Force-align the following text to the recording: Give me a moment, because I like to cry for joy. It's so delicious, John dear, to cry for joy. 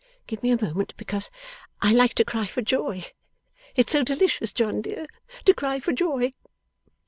Give 0.25 0.41
me 0.41 0.49
a 0.49 0.59
moment, 0.59 0.95
because 0.97 1.29
I 1.79 1.93
like 1.93 2.15
to 2.15 2.25
cry 2.25 2.47
for 2.47 2.63
joy. 2.63 3.05
It's 3.75 3.91
so 3.91 4.01
delicious, 4.03 4.51
John 4.51 4.81
dear, 4.81 5.05
to 5.45 5.53
cry 5.53 5.79
for 5.79 5.93
joy. 5.93 6.33